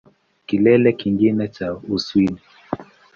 [0.47, 2.41] Kilele kingine cha Uswidi